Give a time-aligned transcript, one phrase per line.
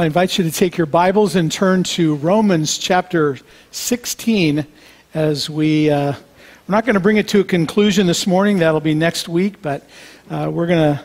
[0.00, 3.36] I invite you to take your Bibles and turn to Romans chapter
[3.72, 4.66] 16
[5.12, 8.60] as we, uh, we're not going to bring it to a conclusion this morning.
[8.60, 9.86] That'll be next week, but
[10.30, 11.04] uh, we're going to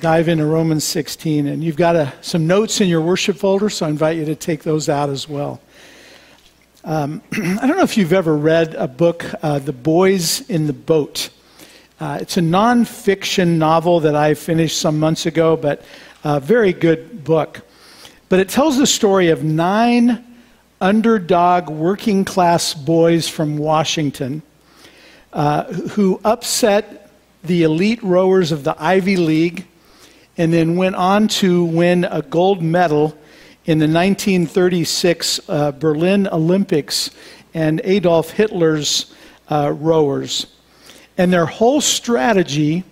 [0.00, 1.46] dive into Romans 16.
[1.46, 4.34] And you've got a, some notes in your worship folder, so I invite you to
[4.34, 5.60] take those out as well.
[6.82, 10.72] Um, I don't know if you've ever read a book, uh, The Boys in the
[10.72, 11.30] Boat.
[12.00, 15.84] Uh, it's a nonfiction novel that I finished some months ago, but
[16.24, 17.62] a very good book.
[18.28, 20.24] But it tells the story of nine
[20.80, 24.42] underdog working class boys from Washington
[25.32, 27.10] uh, who upset
[27.44, 29.66] the elite rowers of the Ivy League
[30.36, 33.16] and then went on to win a gold medal
[33.66, 37.10] in the 1936 uh, Berlin Olympics
[37.52, 39.14] and Adolf Hitler's
[39.50, 40.46] uh, rowers.
[41.18, 42.84] And their whole strategy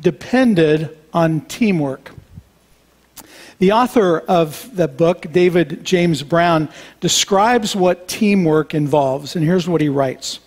[0.00, 2.12] depended on teamwork.
[3.60, 9.82] The author of the book, David James Brown, describes what teamwork involves, and here's what
[9.82, 10.40] he writes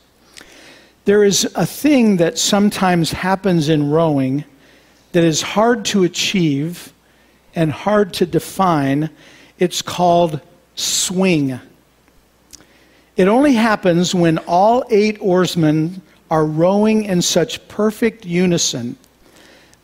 [1.06, 4.46] There is a thing that sometimes happens in rowing
[5.12, 6.92] that is hard to achieve
[7.54, 9.12] and hard to define.
[9.60, 10.42] It's called
[10.74, 11.60] swing.
[13.16, 18.98] It only happens when all eight oarsmen are rowing in such perfect unison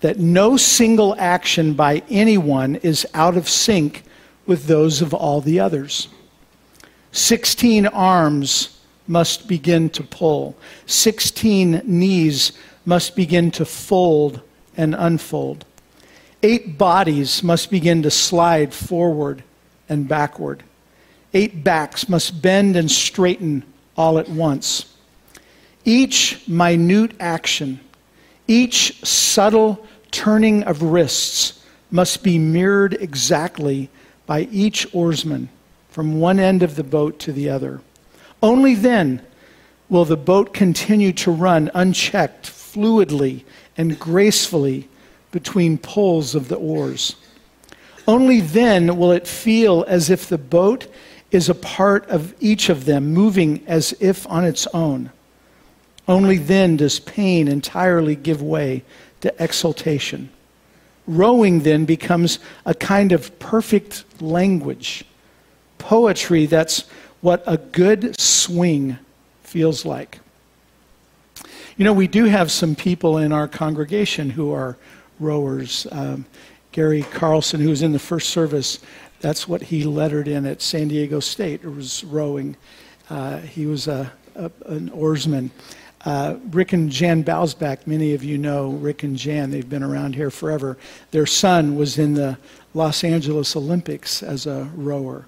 [0.02, 4.04] that no single action by anyone is out of sync
[4.46, 6.08] with those of all the others.
[7.12, 10.56] Sixteen arms must begin to pull,
[10.86, 12.52] sixteen knees
[12.86, 14.42] must begin to fold
[14.78, 15.66] and unfold.
[16.42, 19.44] Eight bodies must begin to slide forward
[19.90, 20.64] and backward.
[21.34, 23.64] Eight backs must bend and straighten
[23.98, 24.96] all at once.
[25.84, 27.80] Each minute action,
[28.48, 33.90] each subtle turning of wrists must be mirrored exactly
[34.26, 35.50] by each oarsman
[35.90, 37.82] from one end of the boat to the other.
[38.42, 39.22] Only then
[39.90, 43.44] will the boat continue to run unchecked, fluidly,
[43.76, 44.88] and gracefully
[45.32, 47.16] between poles of the oars.
[48.08, 50.88] Only then will it feel as if the boat
[51.32, 55.12] is a part of each of them, moving as if on its own.
[56.08, 58.84] Only then does pain entirely give way
[59.22, 60.30] to exaltation.
[61.08, 65.04] Rowing then becomes a kind of perfect language.
[65.78, 66.86] Poetry, that's
[67.22, 68.98] what a good swing
[69.44, 70.20] feels like.
[71.78, 74.78] You know, we do have some people in our congregation who are
[75.20, 75.88] rowers.
[75.92, 76.26] Um,
[76.72, 78.80] Gary Carlson, who was in the first service,
[79.22, 81.64] that's what he lettered in at San Diego State.
[81.64, 82.56] Was rowing.
[83.10, 85.52] Uh, he was a, a, an oarsman.
[86.06, 90.16] Uh, Rick and Jan Bausback, many of you know Rick and Jan, they've been around
[90.16, 90.78] here forever.
[91.12, 92.38] Their son was in the
[92.74, 95.26] Los Angeles Olympics as a rower.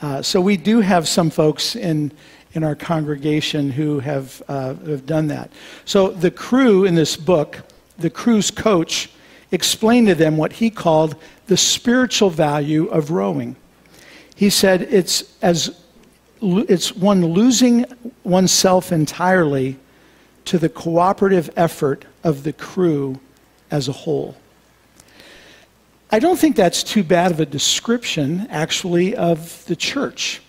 [0.00, 2.10] Uh, so we do have some folks in,
[2.54, 5.50] in our congregation who have, uh, have done that.
[5.84, 7.60] So the crew in this book,
[7.98, 9.10] the crew's coach,
[9.52, 11.14] explained to them what he called
[11.46, 13.54] the spiritual value of rowing.
[14.34, 15.78] He said it's as
[16.40, 17.84] it's one losing
[18.24, 19.78] oneself entirely
[20.46, 23.20] to the cooperative effort of the crew
[23.70, 24.36] as a whole.
[26.10, 30.42] I don't think that's too bad of a description, actually, of the church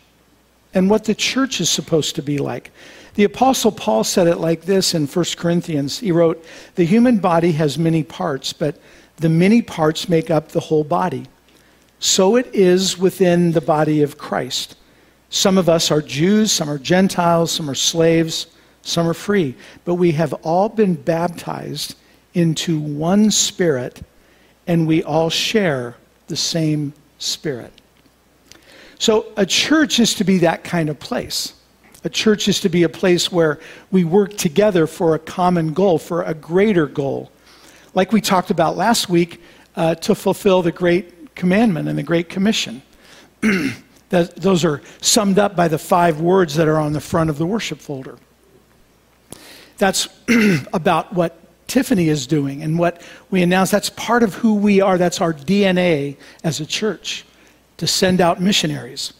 [0.74, 2.72] and what the church is supposed to be like.
[3.16, 6.00] The Apostle Paul said it like this in 1 Corinthians.
[6.00, 6.44] He wrote,
[6.75, 8.80] The human body has many parts, but
[9.18, 11.28] the many parts make up the whole body.
[12.00, 14.75] So it is within the body of Christ.
[15.30, 18.48] Some of us are Jews, some are Gentiles, some are slaves
[18.83, 19.55] some are free.
[19.85, 21.95] But we have all been baptized
[22.33, 24.01] into one spirit,
[24.67, 25.95] and we all share
[26.27, 27.73] the same spirit.
[28.99, 31.53] So, a church is to be that kind of place.
[32.05, 33.59] A church is to be a place where
[33.91, 37.31] we work together for a common goal, for a greater goal.
[37.94, 39.41] Like we talked about last week,
[39.75, 42.81] uh, to fulfill the Great Commandment and the Great Commission.
[44.09, 47.38] that, those are summed up by the five words that are on the front of
[47.38, 48.18] the worship folder.
[49.78, 50.08] That's
[50.74, 53.72] about what Tiffany is doing and what we announce.
[53.72, 54.98] That's part of who we are.
[54.98, 57.25] That's our DNA as a church
[57.78, 59.14] to send out missionaries.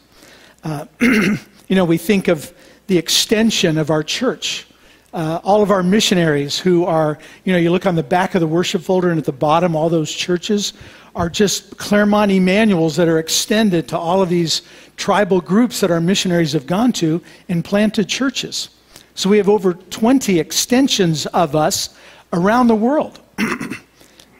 [0.64, 1.38] Uh, you
[1.70, 2.54] know, we think of
[2.88, 4.68] the extension of our church.
[5.14, 8.42] Uh, all of our missionaries who are, you know, you look on the back of
[8.42, 10.74] the worship folder and at the bottom, all those churches
[11.16, 14.64] are just Claremont Emmanuels that are extended to all of these
[14.98, 18.70] tribal groups that our missionaries have gone to and planted churches.
[19.16, 21.96] So we have over 20 extensions of us
[22.32, 23.20] around the world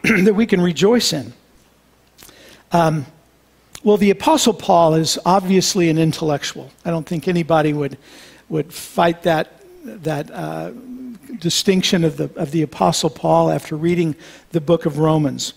[0.04, 1.34] that we can rejoice in.
[2.72, 3.06] Um,
[3.84, 6.72] Well, the Apostle Paul is obviously an intellectual.
[6.86, 7.98] I don't think anybody would,
[8.48, 10.72] would fight that, that uh,
[11.38, 14.16] distinction of the, of the Apostle Paul after reading
[14.52, 15.54] the book of Romans.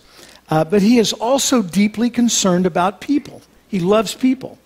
[0.51, 3.43] Uh, but he is also deeply concerned about people.
[3.69, 4.59] He loves people,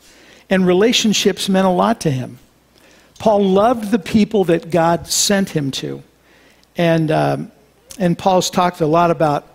[0.49, 2.38] and relationships meant a lot to him.
[3.20, 6.02] Paul loved the people that God sent him to.
[6.76, 7.52] And, um,
[7.99, 9.46] and Paul's talked a lot about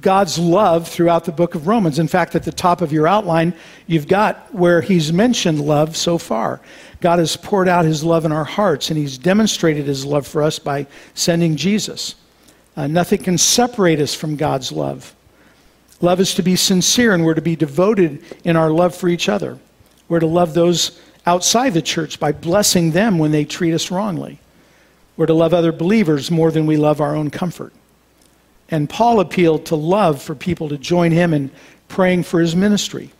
[0.00, 2.00] God's love throughout the book of Romans.
[2.00, 3.54] In fact, at the top of your outline,
[3.86, 6.60] you've got where he's mentioned love so far.
[7.00, 10.42] God has poured out his love in our hearts, and he's demonstrated his love for
[10.42, 10.84] us by
[11.14, 12.16] sending Jesus.
[12.76, 15.14] Uh, nothing can separate us from God's love.
[16.00, 19.28] Love is to be sincere, and we're to be devoted in our love for each
[19.28, 19.56] other.
[20.08, 24.38] We're to love those outside the church by blessing them when they treat us wrongly.
[25.18, 27.74] We're to love other believers more than we love our own comfort.
[28.70, 31.50] And Paul appealed to love for people to join him in
[31.86, 33.10] praying for his ministry.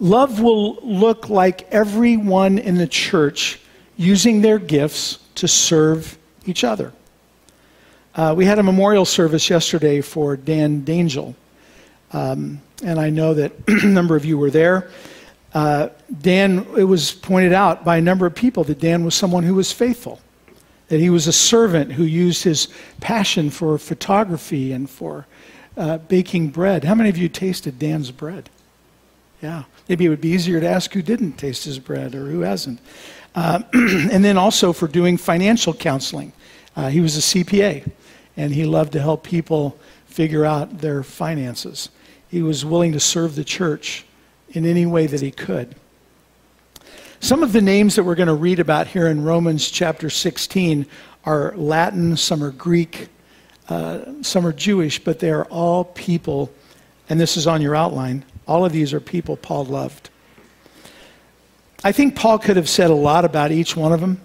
[0.00, 3.60] Love will look like everyone in the church
[3.96, 6.92] using their gifts to serve each other.
[8.16, 11.36] Uh, we had a memorial service yesterday for Dan Dangel,
[12.12, 14.90] um, and I know that a number of you were there.
[15.52, 15.88] Uh,
[16.20, 19.54] Dan, it was pointed out by a number of people that Dan was someone who
[19.54, 20.20] was faithful
[20.90, 22.66] that he was a servant who used his
[23.00, 25.24] passion for photography and for
[25.76, 26.82] uh, baking bread.
[26.82, 28.50] How many of you tasted Dan's bread?
[29.40, 29.64] Yeah.
[29.88, 32.80] Maybe it would be easier to ask who didn't taste his bread or who hasn't.
[33.36, 36.32] Uh, and then also for doing financial counseling.
[36.74, 37.88] Uh, he was a CPA,
[38.36, 41.88] and he loved to help people figure out their finances.
[42.28, 44.04] He was willing to serve the church
[44.52, 45.74] in any way that he could.
[47.20, 50.86] Some of the names that we're going to read about here in Romans chapter 16
[51.24, 53.08] are Latin, some are Greek,
[53.68, 56.50] uh, some are Jewish, but they are all people,
[57.08, 58.24] and this is on your outline.
[58.48, 60.08] All of these are people Paul loved.
[61.84, 64.20] I think Paul could have said a lot about each one of them,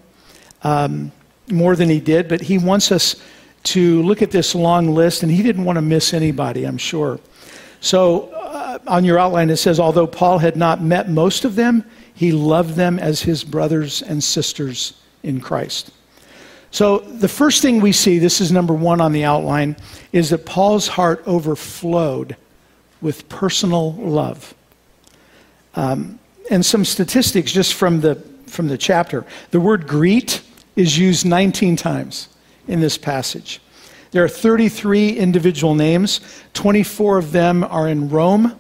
[0.64, 1.12] um,
[1.50, 3.16] more than he did, but he wants us
[3.64, 7.20] to look at this long list, and he didn't want to miss anybody, I'm sure.
[7.82, 8.35] So
[8.88, 11.84] on your outline, it says, although Paul had not met most of them,
[12.14, 14.94] he loved them as his brothers and sisters
[15.24, 15.92] in Christ.
[16.72, 19.78] So, the first thing we see, this is number one on the outline,
[20.12, 22.36] is that Paul's heart overflowed
[23.02, 24.54] with personal love.
[25.76, 26.20] Um,
[26.50, 28.16] and some statistics just from the,
[28.48, 29.26] from the chapter.
[29.52, 30.42] The word greet
[30.76, 32.30] is used 19 times
[32.68, 33.62] in this passage.
[34.12, 36.22] There are 33 individual names,
[36.54, 38.58] 24 of them are in Rome.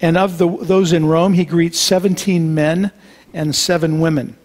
[0.00, 2.92] And of the, those in Rome, he greets 17 men
[3.32, 4.36] and seven women.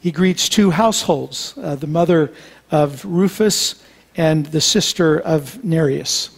[0.00, 2.32] He greets two households uh, the mother
[2.70, 3.82] of Rufus
[4.16, 6.30] and the sister of Nereus.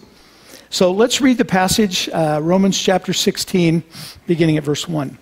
[0.71, 3.83] So let's read the passage, uh, Romans chapter 16,
[4.27, 5.17] beginning at verse 1.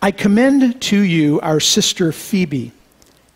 [0.00, 2.72] I commend to you our sister Phoebe,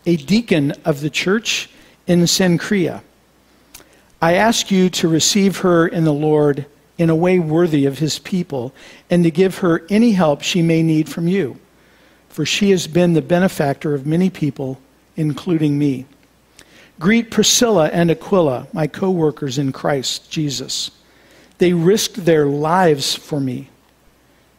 [0.05, 1.69] a deacon of the church
[2.07, 3.01] in Cenchrea.
[4.21, 6.65] I ask you to receive her in the Lord
[6.97, 8.73] in a way worthy of his people,
[9.09, 11.59] and to give her any help she may need from you,
[12.29, 14.79] for she has been the benefactor of many people,
[15.15, 16.05] including me.
[16.99, 20.91] Greet Priscilla and Aquila, my co workers in Christ Jesus.
[21.57, 23.69] They risked their lives for me.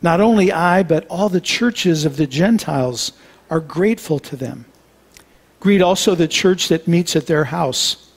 [0.03, 3.13] Not only I, but all the churches of the Gentiles
[3.49, 4.67] are grateful to them.
[5.61, 8.11] Greet also the church that meets at their house.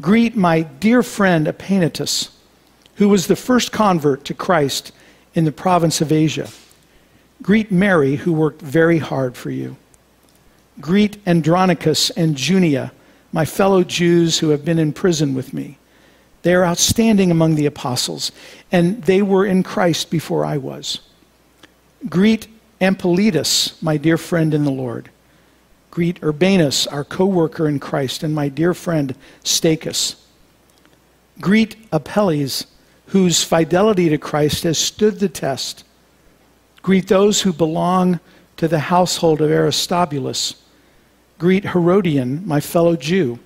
[0.00, 2.30] Greet my dear friend Epaenetus
[2.96, 4.92] who was the first convert to Christ
[5.34, 6.48] in the province of Asia.
[7.42, 9.76] Greet Mary, who worked very hard for you.
[10.80, 12.92] Greet Andronicus and Junia,
[13.32, 15.78] my fellow Jews who have been in prison with me.
[16.42, 18.32] They are outstanding among the apostles,
[18.72, 21.00] and they were in Christ before I was.
[22.08, 22.48] Greet
[22.80, 25.10] Ampliatus, my dear friend in the Lord.
[25.90, 30.14] Greet Urbanus, our co worker in Christ, and my dear friend Stachys.
[31.40, 32.66] Greet Apelles,
[33.10, 35.84] whose fidelity to Christ has stood the test.
[36.80, 38.20] Greet those who belong
[38.56, 40.54] to the household of Aristobulus.
[41.36, 43.40] Greet Herodion, my fellow Jew.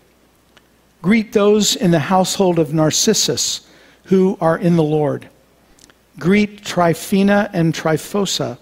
[1.01, 3.67] Greet those in the household of Narcissus
[4.05, 5.31] who are in the Lord.
[6.19, 8.59] Greet Tryphena and Tryphosa,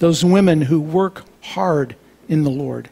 [0.00, 1.96] those women who work hard
[2.28, 2.90] in the Lord.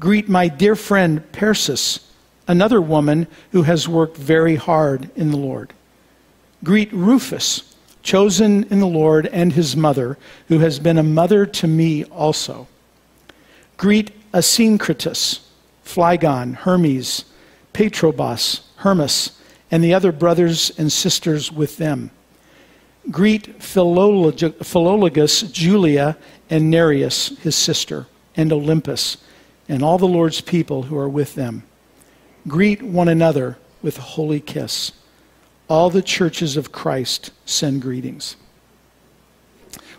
[0.00, 2.00] Greet my dear friend Persis,
[2.48, 5.72] another woman who has worked very hard in the Lord.
[6.64, 10.16] Greet Rufus, chosen in the Lord, and his mother,
[10.48, 12.66] who has been a mother to me also.
[13.76, 15.40] Greet Asyncritus,
[15.84, 17.24] Phlegon, Hermes,
[17.72, 19.32] Patrobas, Hermas,
[19.70, 22.10] and the other brothers and sisters with them.
[23.10, 26.16] Greet Philologus, Julia,
[26.50, 29.18] and Nereus, his sister, and Olympas,
[29.68, 31.62] and all the Lord's people who are with them.
[32.48, 34.92] Greet one another with a holy kiss.
[35.68, 38.36] All the churches of Christ send greetings.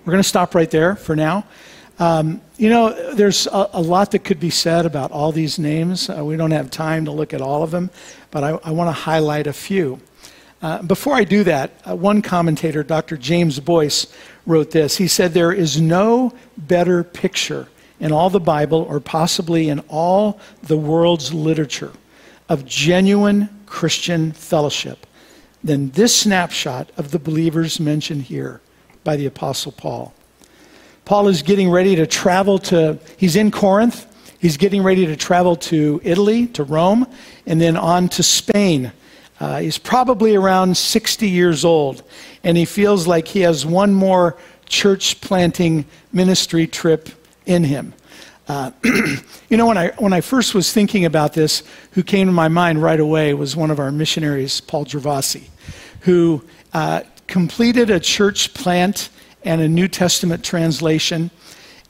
[0.06, 1.46] We're going to stop right there for now.
[2.00, 6.12] Um, you know, there's a, a, lot that could be said about all these names.
[6.12, 7.90] Uh, we don't have time to look at all of them,
[8.30, 10.00] but I, I want to highlight a few.
[10.62, 13.18] Uh, before I do that, uh, one commentator, Dr.
[13.18, 14.14] James Boice,
[14.46, 14.98] wrote this.
[14.98, 17.68] He said, There is no better picture
[18.00, 21.94] in all the Bible, or possibly in all the world's literature,
[22.48, 25.07] of genuine Christian fellowship
[25.68, 28.62] than this snapshot of the believers mentioned here
[29.04, 30.14] by the Apostle Paul.
[31.06, 34.06] Paul is getting ready to travel to, he's in Corinth.
[34.40, 37.08] He's getting ready to travel to Italy, to Rome,
[37.46, 38.92] and then on to Spain.
[39.40, 42.04] Uh, he's probably around 60 years old,
[42.44, 47.10] and he feels like he has one more church planting ministry trip
[47.46, 47.94] in him.
[48.48, 48.72] Uh,
[49.50, 52.48] you know, when I, when I first was thinking about this, who came to my
[52.48, 55.50] mind right away was one of our missionaries, Paul Gervasi,
[56.02, 59.10] who uh, completed a church plant
[59.44, 61.30] and a New Testament translation.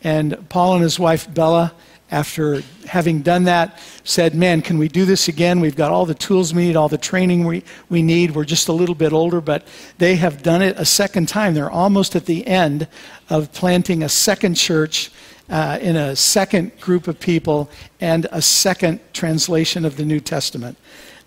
[0.04, 1.74] And Paul and his wife, Bella,
[2.10, 5.60] after having done that, said, Man, can we do this again?
[5.60, 8.32] We've got all the tools we need, all the training we, we need.
[8.32, 11.54] We're just a little bit older, but they have done it a second time.
[11.54, 12.88] They're almost at the end
[13.30, 15.12] of planting a second church
[15.50, 17.70] uh, in a second group of people
[18.02, 20.78] and a second translation of the New Testament.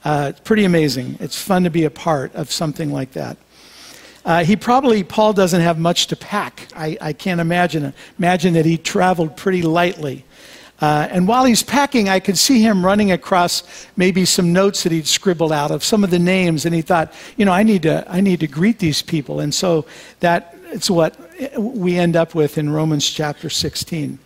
[0.05, 1.17] Uh, pretty amazing.
[1.21, 3.37] It's fun to be a part of something like that.
[4.25, 6.69] Uh, he probably, Paul doesn't have much to pack.
[6.77, 7.93] I, I can't imagine.
[8.19, 10.25] Imagine that he traveled pretty lightly.
[10.81, 14.93] Uh, and while he's packing, I could see him running across maybe some notes that
[14.93, 17.83] he'd scribbled out of some of the names, and he thought, you know, I need
[17.83, 19.41] to, I need to greet these people.
[19.41, 19.85] And so
[20.21, 21.17] that it's what
[21.59, 24.19] we end up with in Romans chapter 16.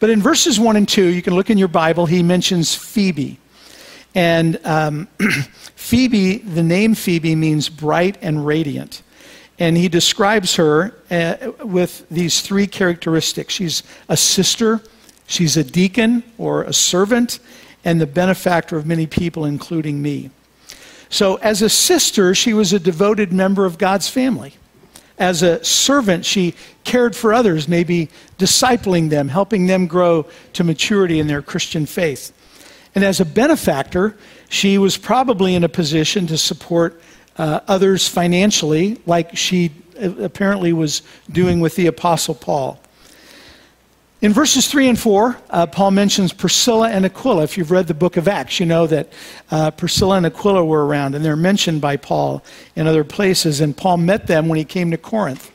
[0.00, 3.38] But in verses 1 and 2, you can look in your Bible, he mentions Phoebe.
[4.14, 5.08] And um,
[5.76, 9.02] Phoebe, the name Phoebe means bright and radiant.
[9.58, 14.80] And he describes her uh, with these three characteristics she's a sister,
[15.26, 17.40] she's a deacon or a servant,
[17.84, 20.30] and the benefactor of many people, including me.
[21.10, 24.54] So, as a sister, she was a devoted member of God's family.
[25.18, 28.08] As a servant, she cared for others, maybe
[28.38, 32.32] discipling them, helping them grow to maturity in their Christian faith.
[32.94, 34.16] And as a benefactor,
[34.48, 37.00] she was probably in a position to support
[37.36, 42.80] uh, others financially, like she uh, apparently was doing with the Apostle Paul.
[44.20, 47.44] In verses 3 and 4, uh, Paul mentions Priscilla and Aquila.
[47.44, 49.12] If you've read the book of Acts, you know that
[49.52, 52.42] uh, Priscilla and Aquila were around, and they're mentioned by Paul
[52.74, 53.60] in other places.
[53.60, 55.52] And Paul met them when he came to Corinth.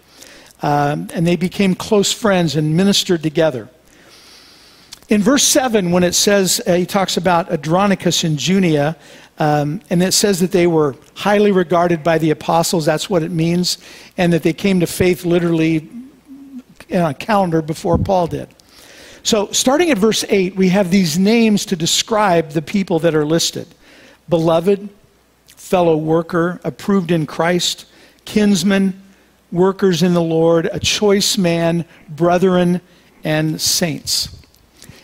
[0.62, 3.68] Um, and they became close friends and ministered together.
[5.10, 8.96] In verse 7, when it says, uh, he talks about Andronicus and Junia,
[9.40, 13.32] um, and it says that they were highly regarded by the apostles, that's what it
[13.32, 13.78] means,
[14.16, 15.90] and that they came to faith literally
[16.90, 18.50] in a calendar before Paul did.
[19.24, 23.26] So, starting at verse 8, we have these names to describe the people that are
[23.26, 23.68] listed
[24.28, 24.90] beloved,
[25.48, 27.86] fellow worker, approved in Christ,
[28.26, 29.02] kinsman,
[29.52, 32.82] workers in the Lord, a choice man, brethren,
[33.24, 34.42] and saints.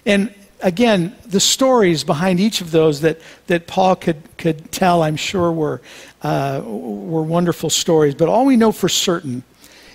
[0.05, 5.15] And again, the stories behind each of those that, that Paul could, could tell, I'm
[5.15, 5.81] sure, were,
[6.21, 8.15] uh, were wonderful stories.
[8.15, 9.43] But all we know for certain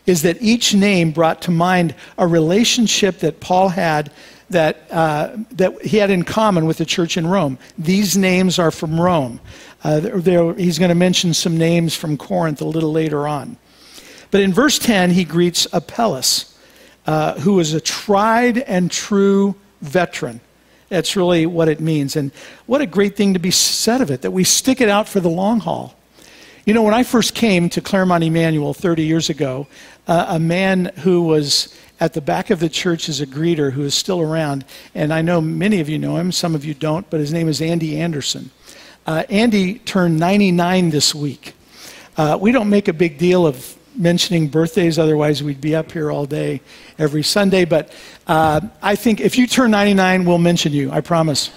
[0.07, 4.11] is that each name brought to mind a relationship that Paul had
[4.51, 7.59] that, uh, that he had in common with the church in Rome.
[7.79, 9.41] These names are from Rome.
[9.83, 13.57] Uh, there, he's going to mention some names from Corinth a little later on.
[14.31, 16.59] But in verse 10, he greets Apelles,
[17.07, 20.41] uh, who is a tried and true veteran.
[20.89, 22.17] That's really what it means.
[22.17, 22.31] And
[22.67, 25.21] what a great thing to be said of it, that we stick it out for
[25.21, 25.95] the long haul.
[26.67, 29.67] You know, when I first came to Claremont Emmanuel 30 years ago,
[30.07, 33.95] a man who was at the back of the church as a greeter who is
[33.95, 37.21] still around, and I know many of you know him, some of you don't, but
[37.21, 38.51] his name is Andy Anderson.
[39.07, 41.55] Uh, Andy turned 99 this week.
[42.17, 46.11] Uh, we don't make a big deal of mentioning birthdays, otherwise, we'd be up here
[46.11, 46.61] all day
[46.99, 47.65] every Sunday.
[47.65, 47.93] But
[48.27, 51.51] uh, I think if you turn 99, we'll mention you, I promise.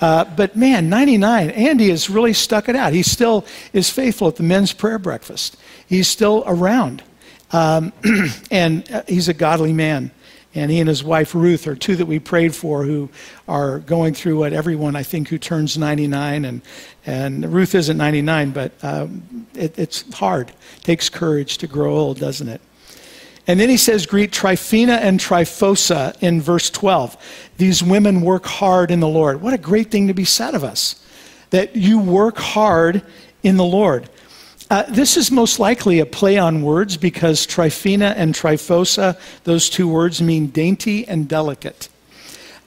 [0.00, 2.92] Uh, but man, 99, Andy has really stuck it out.
[2.92, 5.56] He still is faithful at the men's prayer breakfast.
[5.86, 7.02] He's still around.
[7.52, 7.92] Um,
[8.50, 10.10] and uh, he's a godly man.
[10.54, 13.08] And he and his wife Ruth are two that we prayed for who
[13.48, 16.60] are going through what everyone I think who turns 99 and
[17.06, 20.50] and Ruth isn't 99, but um, it, it's hard.
[20.50, 22.60] It takes courage to grow old, doesn't it?
[23.46, 27.16] And then he says, Greet Tryphena and Tryphosa in verse 12.
[27.56, 29.42] These women work hard in the Lord.
[29.42, 31.04] What a great thing to be said of us,
[31.50, 33.02] that you work hard
[33.42, 34.08] in the Lord.
[34.72, 39.86] Uh, this is most likely a play on words because Tryphena and Tryphosa, those two
[39.86, 41.90] words mean dainty and delicate.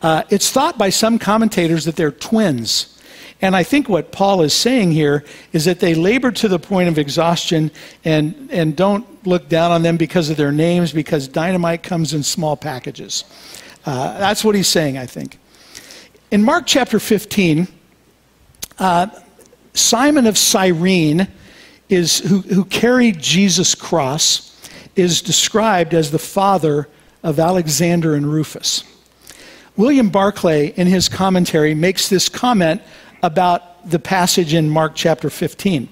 [0.03, 3.01] Uh, it's thought by some commentators that they're twins.
[3.41, 6.89] And I think what Paul is saying here is that they labor to the point
[6.89, 7.71] of exhaustion
[8.03, 12.21] and, and don't look down on them because of their names, because dynamite comes in
[12.21, 13.23] small packages.
[13.83, 15.39] Uh, that's what he's saying, I think.
[16.29, 17.67] In Mark chapter 15,
[18.77, 19.07] uh,
[19.73, 21.29] Simon of Cyrene
[21.89, 24.51] is who, who carried Jesus' cross
[24.95, 26.87] is described as the father
[27.23, 28.83] of Alexander and Rufus.
[29.77, 32.81] William Barclay, in his commentary, makes this comment
[33.21, 35.89] about the passage in Mark chapter 15.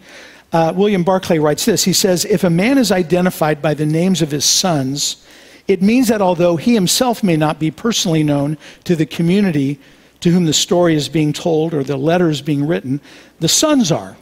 [0.54, 4.22] Uh, William Barclay writes this He says, If a man is identified by the names
[4.22, 5.26] of his sons,
[5.68, 9.80] it means that although he himself may not be personally known to the community
[10.20, 13.02] to whom the story is being told or the letter is being written,
[13.40, 14.16] the sons are.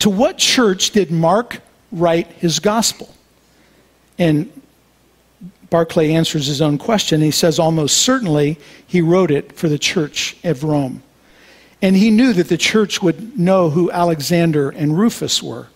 [0.00, 1.60] To what church did Mark
[1.92, 3.14] write his gospel?
[4.18, 4.50] And
[5.70, 7.20] Barclay answers his own question.
[7.20, 11.02] He says, almost certainly he wrote it for the church of Rome.
[11.80, 15.68] And he knew that the church would know who Alexander and Rufus were.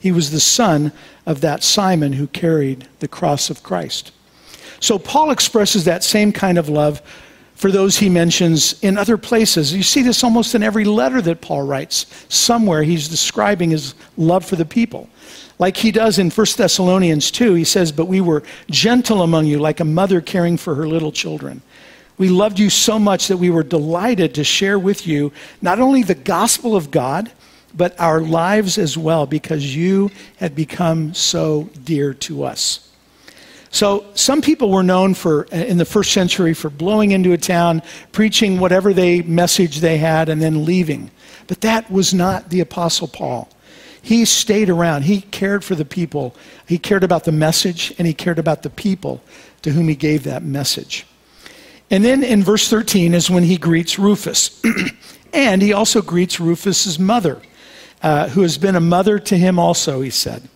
[0.00, 0.92] He was the son
[1.26, 4.12] of that Simon who carried the cross of Christ.
[4.78, 7.02] So Paul expresses that same kind of love
[7.60, 9.74] for those he mentions in other places.
[9.74, 12.06] You see this almost in every letter that Paul writes.
[12.30, 15.10] Somewhere he's describing his love for the people.
[15.58, 19.58] Like he does in 1 Thessalonians 2, he says, But we were gentle among you,
[19.58, 21.60] like a mother caring for her little children.
[22.16, 26.02] We loved you so much that we were delighted to share with you not only
[26.02, 27.30] the gospel of God,
[27.74, 32.89] but our lives as well, because you had become so dear to us.
[33.70, 37.82] So some people were known for in the first century for blowing into a town,
[38.10, 41.10] preaching whatever they message they had, and then leaving.
[41.46, 43.48] But that was not the Apostle Paul.
[44.02, 45.02] He stayed around.
[45.02, 46.34] He cared for the people.
[46.66, 49.22] He cared about the message, and he cared about the people
[49.62, 51.06] to whom he gave that message.
[51.90, 54.60] And then in verse 13 is when he greets Rufus.
[55.32, 57.40] and he also greets Rufus's mother,
[58.02, 60.48] uh, who has been a mother to him also, he said.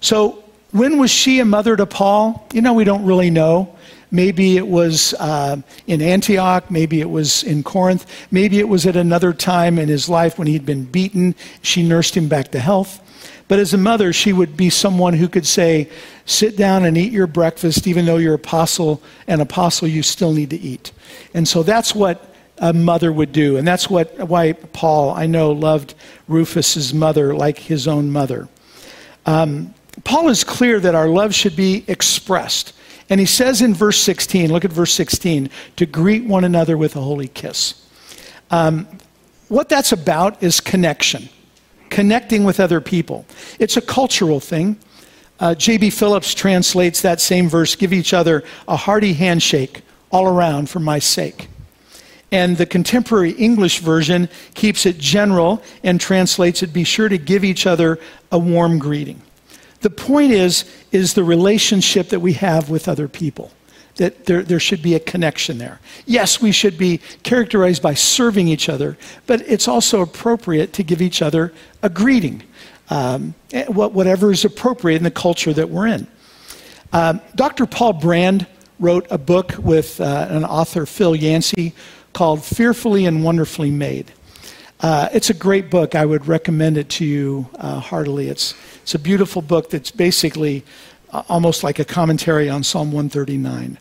[0.00, 2.46] So when was she a mother to Paul?
[2.52, 3.76] You know, we don't really know.
[4.10, 6.70] Maybe it was uh, in Antioch.
[6.70, 8.06] Maybe it was in Corinth.
[8.30, 11.34] Maybe it was at another time in his life when he'd been beaten.
[11.62, 13.02] She nursed him back to health.
[13.48, 15.88] But as a mother, she would be someone who could say,
[16.24, 20.50] Sit down and eat your breakfast, even though you're apostle, an apostle, you still need
[20.50, 20.90] to eat.
[21.34, 23.56] And so that's what a mother would do.
[23.56, 25.94] And that's what, why Paul, I know, loved
[26.26, 28.48] Rufus's mother like his own mother.
[29.24, 32.72] Um, Paul is clear that our love should be expressed.
[33.08, 36.96] And he says in verse 16, look at verse 16, to greet one another with
[36.96, 37.86] a holy kiss.
[38.50, 38.86] Um,
[39.48, 41.28] what that's about is connection,
[41.88, 43.26] connecting with other people.
[43.58, 44.76] It's a cultural thing.
[45.38, 45.90] Uh, J.B.
[45.90, 50.98] Phillips translates that same verse give each other a hearty handshake all around for my
[50.98, 51.48] sake.
[52.32, 57.44] And the contemporary English version keeps it general and translates it be sure to give
[57.44, 58.00] each other
[58.32, 59.22] a warm greeting.
[59.80, 63.50] The point is, is the relationship that we have with other people.
[63.96, 65.80] That there, there should be a connection there.
[66.04, 71.00] Yes, we should be characterized by serving each other, but it's also appropriate to give
[71.00, 72.42] each other a greeting,
[72.90, 76.06] um, eh, whatever is appropriate in the culture that we're in.
[76.92, 77.64] Um, Dr.
[77.64, 78.46] Paul Brand
[78.78, 81.72] wrote a book with uh, an author, Phil Yancey,
[82.12, 84.12] called Fearfully and Wonderfully Made.
[84.80, 85.94] Uh, it's a great book.
[85.94, 88.28] I would recommend it to you uh, heartily.
[88.28, 90.64] It's, it's a beautiful book that's basically
[91.12, 93.78] uh, almost like a commentary on Psalm 139.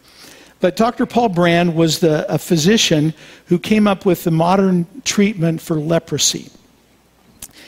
[0.62, 1.06] But Dr.
[1.06, 3.14] Paul Brand was the, a physician
[3.48, 6.50] who came up with the modern treatment for leprosy.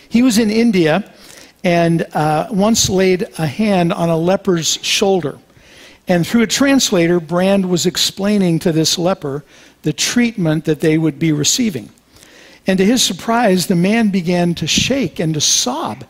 [0.07, 1.11] He was in India
[1.63, 5.37] and uh, once laid a hand on a leper's shoulder.
[6.07, 9.43] And through a translator, Brand was explaining to this leper
[9.81, 11.89] the treatment that they would be receiving.
[12.67, 16.03] And to his surprise, the man began to shake and to sob.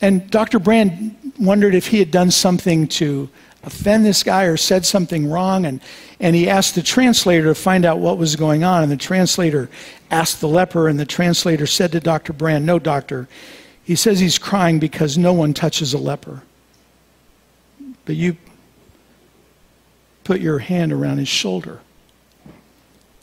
[0.00, 0.60] And Dr.
[0.60, 3.28] Brand wondered if he had done something to
[3.64, 5.66] offend this guy or said something wrong.
[5.66, 5.80] And,
[6.20, 8.84] and he asked the translator to find out what was going on.
[8.84, 9.68] And the translator
[10.10, 12.32] asked the leper, and the translator said to Dr.
[12.32, 13.28] Brand, No, doctor.
[13.82, 16.42] He says he's crying because no one touches a leper.
[18.04, 18.36] But you
[20.22, 21.80] put your hand around his shoulder.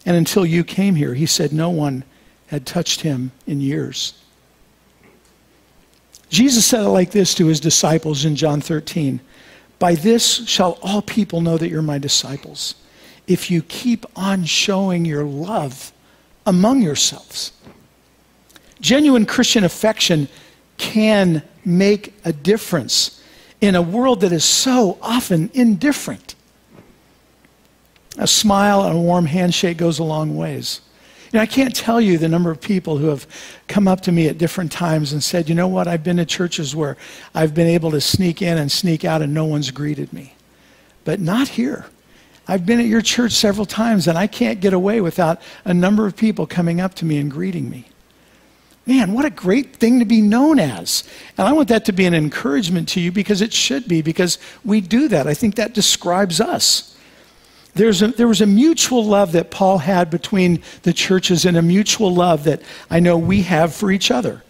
[0.06, 2.04] And until you came here, he said no one
[2.48, 4.14] had touched him in years.
[6.30, 9.20] Jesus said it like this to his disciples in John 13
[9.80, 12.76] By this shall all people know that you're my disciples,
[13.28, 15.92] if you keep on showing your love
[16.46, 17.52] among yourselves.
[18.80, 20.28] Genuine Christian affection
[20.78, 23.22] can make a difference
[23.60, 26.36] in a world that is so often indifferent.
[28.18, 30.82] A smile and a warm handshake goes a long ways.
[31.32, 33.28] You know, I can't tell you the number of people who have
[33.68, 36.26] come up to me at different times and said, you know what, I've been to
[36.26, 36.96] churches where
[37.36, 40.36] I've been able to sneak in and sneak out and no one's greeted me.
[41.04, 41.88] But not here.
[42.48, 46.08] I've been at your church several times and I can't get away without a number
[46.08, 47.90] of people coming up to me and greeting me.
[48.86, 51.04] Man, what a great thing to be known as.
[51.38, 54.38] And I want that to be an encouragement to you because it should be, because
[54.64, 55.28] we do that.
[55.28, 56.97] I think that describes us.
[57.78, 61.62] There's a, there was a mutual love that Paul had between the churches and a
[61.62, 64.44] mutual love that I know we have for each other.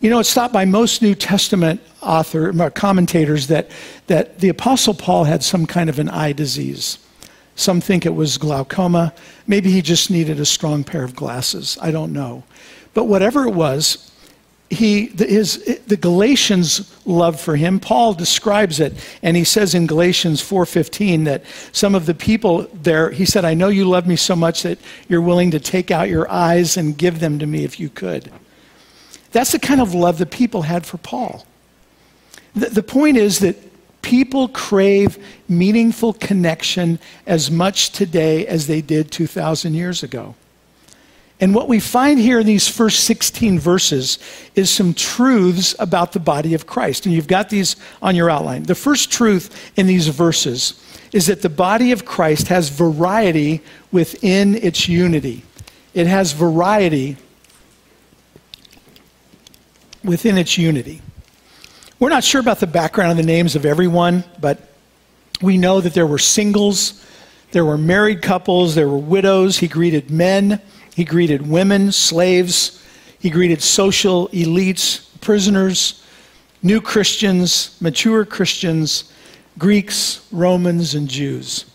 [0.00, 3.70] You know, it's thought by most New Testament author uh, commentators that,
[4.08, 6.98] that the Apostle Paul had some kind of an eye disease.
[7.56, 9.14] Some think it was glaucoma.
[9.46, 11.78] Maybe he just needed a strong pair of glasses.
[11.80, 12.42] I don't know.
[12.92, 14.10] But whatever it was,
[14.70, 20.42] he, his, the Galatians' love for him, Paul describes it, and he says in Galatians
[20.42, 24.34] 4.15 that some of the people there, he said, I know you love me so
[24.34, 27.78] much that you're willing to take out your eyes and give them to me if
[27.78, 28.32] you could.
[29.32, 31.46] That's the kind of love that people had for Paul.
[32.54, 33.56] The, the point is that
[34.02, 40.34] people crave meaningful connection as much today as they did 2,000 years ago.
[41.44, 44.18] And what we find here in these first 16 verses
[44.54, 47.04] is some truths about the body of Christ.
[47.04, 48.62] And you've got these on your outline.
[48.62, 53.60] The first truth in these verses is that the body of Christ has variety
[53.92, 55.44] within its unity.
[55.92, 57.18] It has variety
[60.02, 61.02] within its unity.
[61.98, 64.66] We're not sure about the background and the names of everyone, but
[65.42, 67.04] we know that there were singles,
[67.50, 69.58] there were married couples, there were widows.
[69.58, 70.62] He greeted men.
[70.94, 72.82] He greeted women, slaves.
[73.18, 76.04] He greeted social elites, prisoners,
[76.62, 79.12] new Christians, mature Christians,
[79.58, 81.66] Greeks, Romans, and Jews.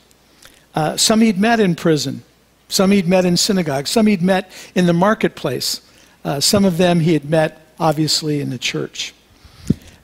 [0.76, 2.24] Uh, some he'd met in prison,
[2.68, 5.82] some he'd met in synagogues, some he'd met in the marketplace.
[6.24, 9.14] Uh, some of them he had met, obviously, in the church.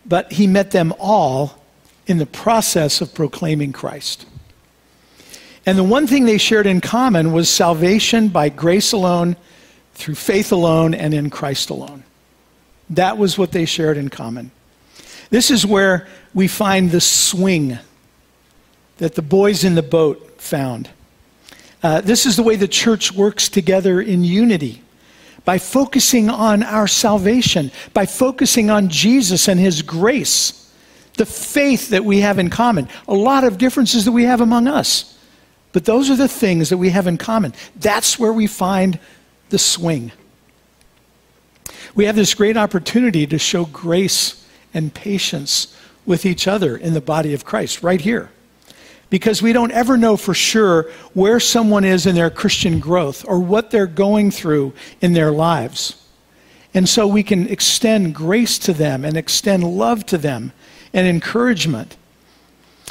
[0.06, 1.62] But he met them all
[2.08, 4.26] in the process of proclaiming Christ.
[5.66, 9.36] And the one thing they shared in common was salvation by grace alone,
[9.96, 12.04] through faith alone, and in Christ alone.
[12.90, 14.52] That was what they shared in common.
[15.30, 17.80] This is where we find the swing
[18.98, 20.90] that the boys in the boat found.
[21.82, 24.82] Uh, this is the way the church works together in unity
[25.46, 30.72] by focusing on our salvation, by focusing on Jesus and his grace,
[31.18, 34.68] the faith that we have in common, a lot of differences that we have among
[34.68, 35.15] us.
[35.76, 37.54] But those are the things that we have in common.
[37.76, 38.98] That's where we find
[39.50, 40.14] the swing.
[41.94, 47.02] We have this great opportunity to show grace and patience with each other in the
[47.02, 48.30] body of Christ right here.
[49.10, 53.42] Because we don't ever know for sure where someone is in their Christian growth or
[53.42, 56.02] what they're going through in their lives.
[56.74, 60.54] And so we can extend grace to them and extend love to them
[60.94, 61.98] and encouragement.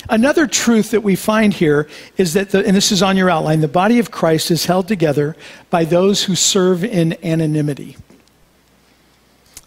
[0.08, 3.60] Another truth that we find here is that, the, and this is on your outline,
[3.60, 5.36] the body of Christ is held together
[5.70, 7.96] by those who serve in anonymity.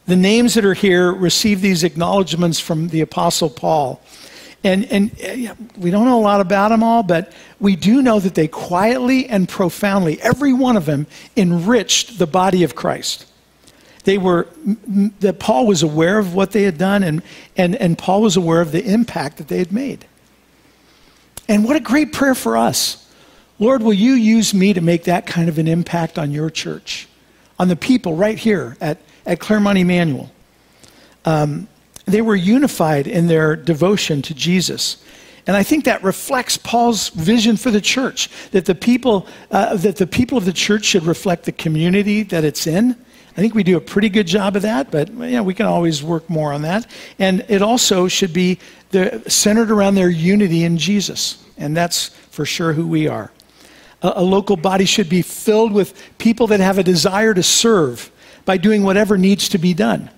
[0.06, 4.02] The names that are here receive these acknowledgments from the Apostle Paul.
[4.63, 8.19] And, and eh, we don't know a lot about them all, but we do know
[8.19, 13.26] that they quietly and profoundly, every one of them, enriched the body of Christ.
[14.04, 14.47] They were,
[15.19, 17.21] that Paul was aware of what they had done, and,
[17.58, 20.06] and, and Paul was aware of the impact that they had made.
[21.47, 23.05] And what a great prayer for us.
[23.60, 27.07] Lord, will you use me to make that kind of an impact on your church,
[27.57, 30.29] on the people right here at, at Claremont Emmanuel?
[31.25, 31.67] Um,
[32.05, 35.03] they were unified in their devotion to Jesus.
[35.47, 39.95] And I think that reflects Paul's vision for the church that the people, uh, that
[39.95, 42.95] the people of the church should reflect the community that it's in.
[43.38, 46.02] I think we do a pretty good job of that, but know, we can always
[46.02, 46.89] work more on that.
[47.19, 48.58] And it also should be
[49.28, 51.43] centered around their unity in Jesus.
[51.56, 53.32] And that's for sure who we are.
[54.02, 58.12] A, a local body should be filled with people that have a desire to serve
[58.45, 60.10] by doing whatever needs to be done.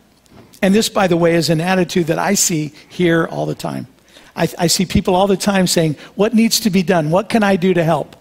[0.61, 3.87] And this, by the way, is an attitude that I see here all the time.
[4.33, 7.11] I, I see people all the time saying, What needs to be done?
[7.11, 8.15] What can I do to help?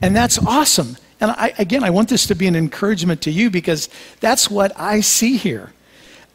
[0.00, 0.96] And that's awesome.
[1.20, 3.88] And I, again, I want this to be an encouragement to you because
[4.20, 5.72] that's what I see here.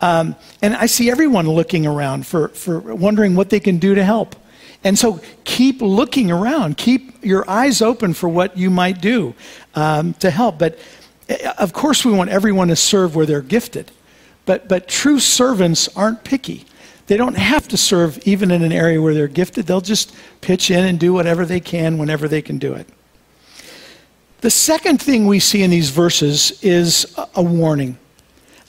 [0.02, 4.04] Um, and I see everyone looking around for, for wondering what they can do to
[4.04, 4.36] help.
[4.84, 9.36] And so keep looking around, keep your eyes open for what you might do
[9.76, 10.58] um, to help.
[10.58, 10.80] But
[11.30, 13.92] eh, of course, we want everyone to serve where they're gifted.
[14.46, 16.66] But, but true servants aren't picky.
[17.06, 19.68] They don't have to serve even in an area where they're gifted.
[19.68, 22.88] They'll just pitch in and do whatever they can whenever they can do it.
[24.42, 27.98] The second thing we see in these verses is a warning.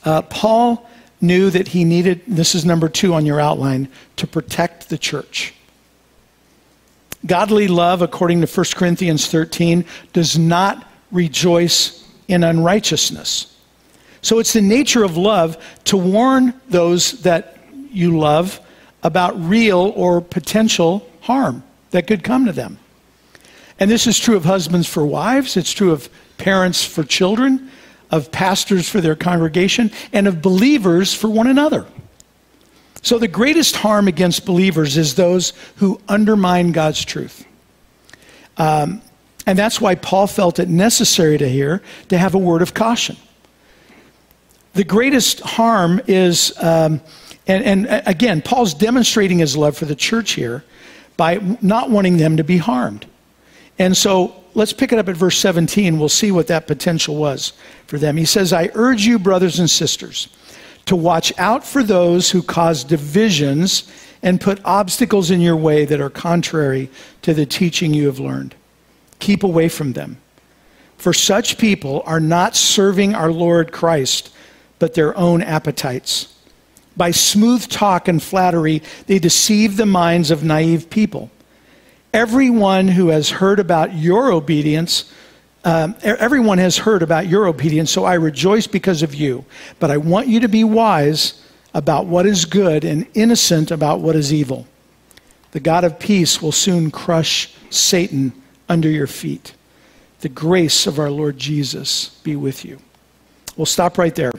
[0.05, 0.89] Uh, Paul
[1.23, 5.55] knew that he needed, this is number two on your outline, to protect the church.
[7.25, 13.57] Godly love, according to 1 Corinthians 13, does not rejoice in unrighteousness.
[14.21, 17.59] So it's the nature of love to warn those that
[17.91, 18.61] you love
[19.03, 22.79] about real or potential harm that could come to them.
[23.79, 26.09] And this is true of husbands for wives, it's true of
[26.39, 27.71] parents for children,
[28.11, 31.87] of pastors for their congregation, and of believers for one another.
[33.03, 37.45] So the greatest harm against believers is those who undermine God's truth.
[38.57, 39.03] Um,
[39.47, 43.17] and that's why Paul felt it necessary to hear to have a word of caution.
[44.75, 47.01] The greatest harm is, um,
[47.47, 50.65] and, and again, Paul's demonstrating his love for the church here
[51.17, 53.07] by not wanting them to be harmed.
[53.79, 55.99] And so let's pick it up at verse 17.
[55.99, 57.53] We'll see what that potential was
[57.87, 58.17] for them.
[58.17, 60.29] He says, I urge you, brothers and sisters,
[60.87, 63.91] to watch out for those who cause divisions
[64.23, 66.91] and put obstacles in your way that are contrary
[67.23, 68.55] to the teaching you have learned.
[69.19, 70.19] Keep away from them.
[70.97, 74.33] For such people are not serving our Lord Christ,
[74.79, 76.33] but their own appetites.
[76.97, 81.31] By smooth talk and flattery, they deceive the minds of naive people.
[82.13, 85.11] Everyone who has heard about your obedience,
[85.65, 89.45] um, everyone has heard about your obedience, so I rejoice because of you.
[89.79, 94.15] But I want you to be wise about what is good and innocent about what
[94.15, 94.67] is evil.
[95.53, 98.33] The God of peace will soon crush Satan
[98.69, 99.55] under your feet.
[100.21, 102.79] The grace of our Lord Jesus be with you.
[103.57, 104.33] We'll stop right there.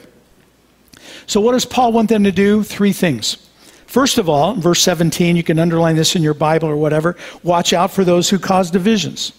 [1.26, 2.62] So, what does Paul want them to do?
[2.62, 3.48] Three things.
[3.94, 7.14] First of all, verse 17, you can underline this in your Bible or whatever.
[7.44, 9.32] Watch out for those who cause divisions.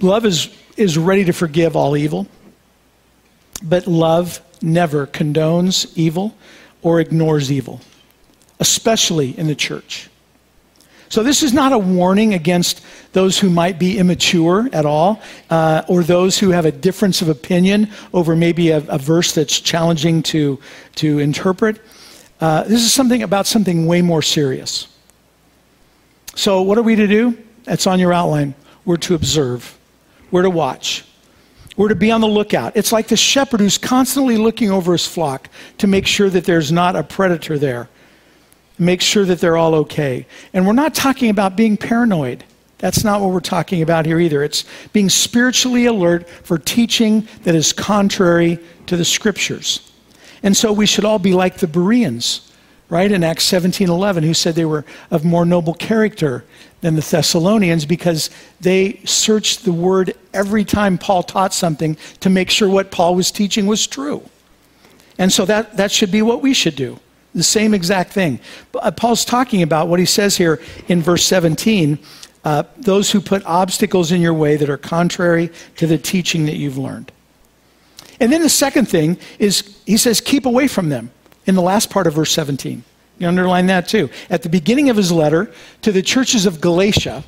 [0.00, 2.28] Love is, is ready to forgive all evil,
[3.64, 6.36] but love never condones evil
[6.82, 7.80] or ignores evil,
[8.60, 10.08] especially in the church.
[11.08, 12.80] So, this is not a warning against
[13.12, 15.20] those who might be immature at all,
[15.50, 19.58] uh, or those who have a difference of opinion over maybe a, a verse that's
[19.58, 20.60] challenging to,
[20.94, 21.80] to interpret.
[22.40, 24.88] Uh, this is something about something way more serious.
[26.34, 27.36] So, what are we to do?
[27.66, 28.54] It's on your outline.
[28.84, 29.78] We're to observe,
[30.30, 31.04] we're to watch,
[31.76, 32.76] we're to be on the lookout.
[32.76, 35.48] It's like the shepherd who's constantly looking over his flock
[35.78, 37.88] to make sure that there's not a predator there,
[38.78, 40.26] make sure that they're all okay.
[40.54, 42.44] And we're not talking about being paranoid.
[42.78, 44.42] That's not what we're talking about here either.
[44.42, 49.89] It's being spiritually alert for teaching that is contrary to the scriptures.
[50.42, 52.52] And so we should all be like the Bereans,
[52.88, 56.44] right, in Acts 17 11, who said they were of more noble character
[56.80, 62.50] than the Thessalonians because they searched the word every time Paul taught something to make
[62.50, 64.22] sure what Paul was teaching was true.
[65.18, 66.98] And so that, that should be what we should do.
[67.34, 68.40] The same exact thing.
[68.74, 71.98] Uh, Paul's talking about what he says here in verse 17
[72.44, 76.56] uh, those who put obstacles in your way that are contrary to the teaching that
[76.56, 77.12] you've learned.
[78.20, 81.10] And then the second thing is he says, keep away from them
[81.46, 82.84] in the last part of verse 17.
[83.18, 84.08] You underline that too.
[84.28, 85.52] At the beginning of his letter
[85.82, 87.24] to the churches of Galatia,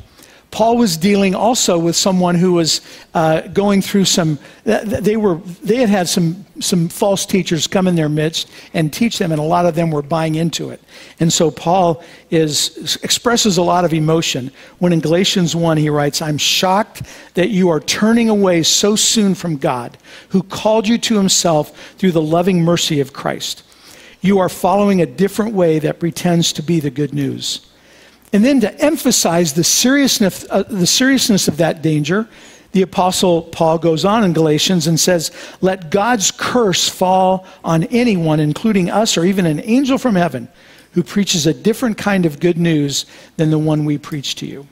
[0.52, 2.82] Paul was dealing also with someone who was
[3.14, 4.38] uh, going through some.
[4.64, 9.18] They were they had had some some false teachers come in their midst and teach
[9.18, 10.82] them, and a lot of them were buying into it.
[11.20, 16.20] And so Paul is expresses a lot of emotion when in Galatians one he writes,
[16.20, 19.96] "I'm shocked that you are turning away so soon from God,
[20.28, 23.62] who called you to Himself through the loving mercy of Christ.
[24.20, 27.62] You are following a different way that pretends to be the good news."
[28.32, 32.28] And then to emphasize the seriousness, uh, the seriousness of that danger,
[32.72, 38.40] the Apostle Paul goes on in Galatians and says, Let God's curse fall on anyone,
[38.40, 40.48] including us or even an angel from heaven,
[40.92, 43.04] who preaches a different kind of good news
[43.36, 44.66] than the one we preach to you.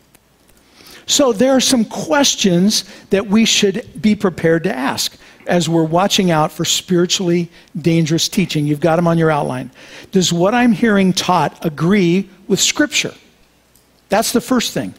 [1.05, 6.31] So there are some questions that we should be prepared to ask as we're watching
[6.31, 8.67] out for spiritually dangerous teaching.
[8.67, 9.71] You've got them on your outline.
[10.13, 13.13] Does what I'm hearing taught agree with Scripture?
[14.11, 14.95] That's the first thing.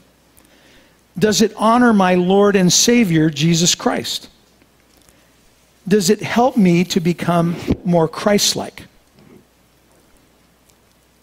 [1.19, 4.30] Does it honor my Lord and Savior, Jesus Christ?
[5.88, 8.86] Does it help me to become more Christ like?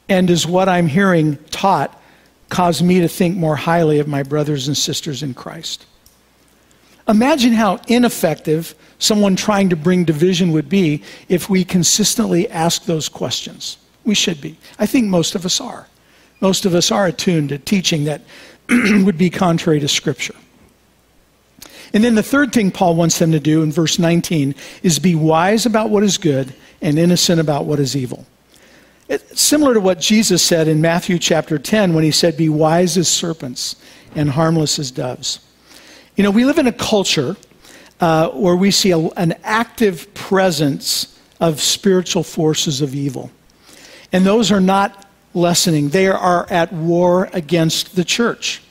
[0.09, 2.01] And does what I'm hearing taught
[2.49, 5.87] cause me to think more highly of my brothers and sisters in Christ?
[7.09, 13.09] Imagine how ineffective someone trying to bring division would be if we consistently ask those
[13.09, 13.79] questions.
[14.05, 14.59] We should be.
[14.79, 15.87] I think most of us are.
[16.41, 18.23] Most of us are attuned to teaching that
[18.69, 20.35] would be contrary to Scripture.
[21.93, 25.15] And then the third thing Paul wants them to do in verse 19 is be
[25.15, 28.27] wise about what is good and innocent about what is evil.
[29.09, 32.99] It's similar to what Jesus said in Matthew chapter 10 when he said, Be wise
[32.99, 33.77] as serpents
[34.15, 35.41] and harmless as doves.
[36.15, 37.37] You know, we live in a culture
[38.01, 43.31] uh, where we see a, an active presence of spiritual forces of evil.
[44.13, 45.08] And those are not
[45.39, 48.63] lessening, they are at war against the church.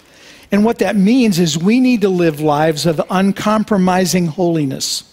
[0.52, 5.04] And what that means is we need to live lives of uncompromising holiness.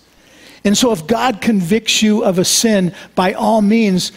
[0.64, 4.12] And so, if God convicts you of a sin, by all means,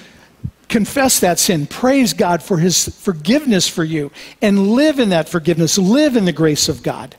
[0.69, 1.67] confess that sin.
[1.67, 5.77] Praise God for his forgiveness for you and live in that forgiveness.
[5.77, 7.15] Live in the grace of God.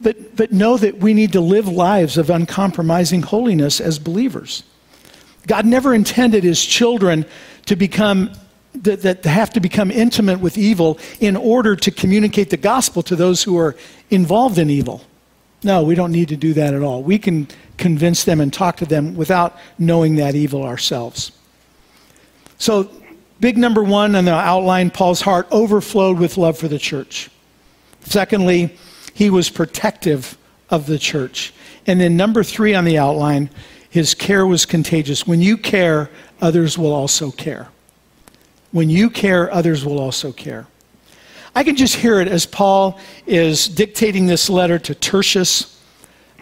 [0.00, 4.62] But, but know that we need to live lives of uncompromising holiness as believers.
[5.46, 7.24] God never intended his children
[7.66, 8.32] to become
[8.86, 13.14] that, that have to become intimate with evil in order to communicate the gospel to
[13.14, 13.76] those who are
[14.10, 15.02] involved in evil.
[15.62, 17.02] No, we don't need to do that at all.
[17.02, 21.32] We can convince them and talk to them without knowing that evil ourselves.
[22.58, 22.90] So,
[23.40, 27.30] big number one on the outline Paul's heart overflowed with love for the church.
[28.00, 28.76] Secondly,
[29.12, 30.38] he was protective
[30.70, 31.52] of the church.
[31.86, 33.50] And then, number three on the outline,
[33.90, 35.26] his care was contagious.
[35.26, 37.68] When you care, others will also care.
[38.76, 40.66] When you care, others will also care.
[41.54, 45.80] I can just hear it as Paul is dictating this letter to Tertius.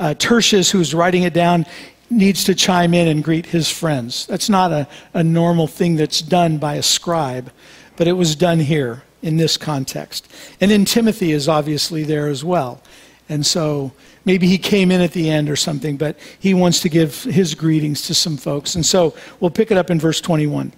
[0.01, 1.65] Uh, Tertius, who's writing it down,
[2.11, 4.27] needs to chime in and greet his friends.
[4.27, 7.53] That's not a, a normal thing that's done by a scribe,
[7.95, 10.29] but it was done here in this context.
[10.61, 12.83] And then Timothy is obviously there as well.
[13.29, 13.93] And so
[14.25, 17.55] maybe he came in at the end or something, but he wants to give his
[17.55, 18.75] greetings to some folks.
[18.75, 20.73] And so we'll pick it up in verse 21.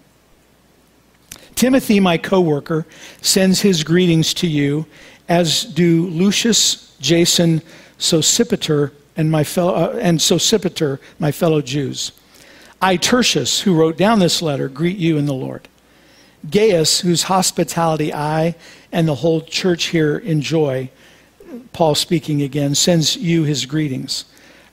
[1.57, 2.87] Timothy, my coworker,
[3.23, 4.87] sends his greetings to you,
[5.27, 7.62] as do Lucius, Jason,
[7.99, 12.12] Sosipater, and my fellow uh, and Sosipater, my fellow Jews.
[12.83, 15.66] I, Tertius, who wrote down this letter, greet you in the Lord.
[16.51, 18.55] Gaius, whose hospitality I
[18.92, 20.90] and the whole church here enjoy,
[21.73, 24.27] Paul speaking again, sends you his greetings.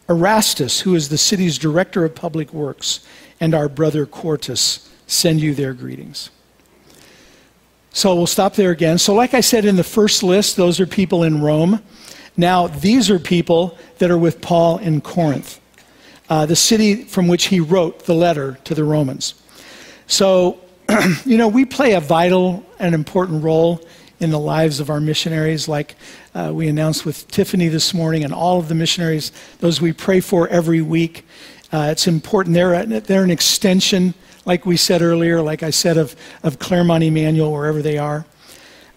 [0.10, 3.08] Erastus, who is the city's director of public works,
[3.40, 6.30] and our brother Quartus send you their greetings.
[7.96, 8.98] So we'll stop there again.
[8.98, 11.84] So, like I said in the first list, those are people in Rome.
[12.36, 15.62] Now, these are people that are with Paul in Corinth,
[16.28, 19.36] uh, the city from which he wrote the letter to the Romans.
[20.08, 20.60] So,
[21.26, 23.80] you know, we play a vital and important role
[24.20, 25.94] in the lives of our missionaries, like
[26.34, 30.20] uh, we announced with Tiffany this morning, and all of the missionaries, those we pray
[30.20, 31.28] for every week.
[31.72, 32.56] Uh, it's important.
[32.56, 37.52] They're, they're an extension like we said earlier, like I said of, of Claremont Emmanuel,
[37.52, 38.26] wherever they are.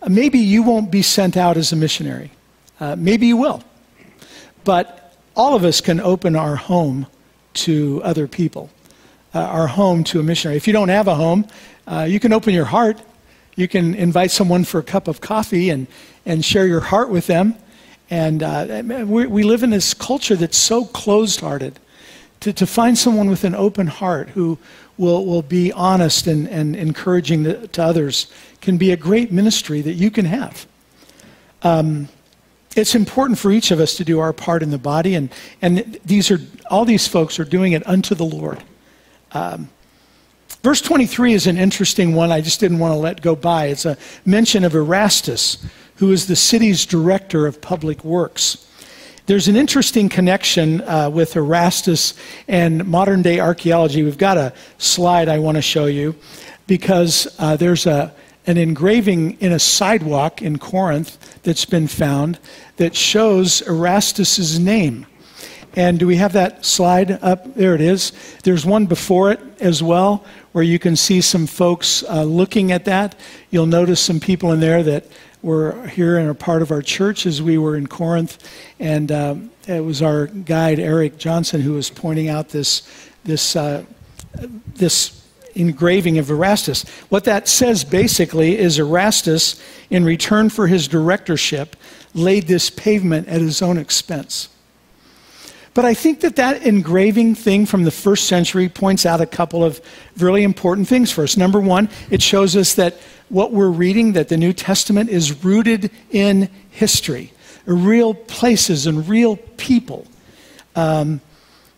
[0.03, 2.31] Uh, maybe you won't be sent out as a missionary.
[2.81, 3.63] Uh, maybe you will.
[4.65, 7.07] But all of us can open our home
[7.55, 8.71] to other people,
[9.35, 10.57] uh, our home to a missionary.
[10.57, 11.47] If you don't have a home,
[11.87, 13.01] uh, you can open your heart.
[13.55, 15.87] You can invite someone for a cup of coffee and,
[16.27, 17.55] and share your heart with them.
[18.11, 21.79] And uh, we, we live in this culture that's so closed hearted.
[22.47, 24.57] To, to find someone with an open heart who,
[24.97, 28.31] will, will be honest and, and encouraging to, to others
[28.61, 30.65] can be a great ministry that you can have.
[31.63, 32.07] Um,
[32.77, 35.29] it's important for each of us to do our part in the body, and,
[35.61, 36.39] and these are,
[36.71, 38.63] all these folks are doing it unto the Lord.
[39.33, 39.69] Um,
[40.63, 43.67] verse 23 is an interesting one I just didn't want to let go by.
[43.67, 48.71] It's a mention of Erastus, who is the city's director of public works.
[49.27, 52.15] There's an interesting connection uh, with Erastus
[52.47, 54.05] and modern day archaeology.
[54.05, 56.15] We've got a slide I want to show you
[56.69, 58.15] because uh, there's a,
[58.47, 62.39] an engraving in a sidewalk in Corinth that's been found
[62.77, 65.07] that shows Erastus's name.
[65.75, 67.53] And do we have that slide up?
[67.57, 68.13] There it is.
[68.45, 72.85] There's one before it as well, where you can see some folks uh, looking at
[72.85, 73.17] that.
[73.51, 75.05] You'll notice some people in there that
[75.47, 78.37] were here and are part of our church as we were in Corinth.
[78.81, 82.83] And um, it was our guide, Eric Johnson, who was pointing out this,
[83.23, 83.85] this, uh,
[84.75, 85.25] this
[85.55, 86.85] engraving of Erastus.
[87.11, 91.77] What that says basically is Erastus, in return for his directorship,
[92.13, 94.49] laid this pavement at his own expense.
[95.75, 99.63] But I think that that engraving thing from the first century points out a couple
[99.63, 99.81] of
[100.17, 101.37] really important things for us.
[101.37, 102.97] Number one, it shows us that
[103.29, 107.33] what we're reading, that the New Testament is rooted in history,
[107.65, 110.07] real places and real people.
[110.75, 111.21] Um,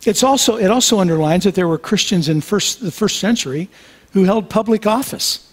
[0.04, 3.68] it's also, it also underlines that there were Christians in first, the first century
[4.12, 5.44] who held public office.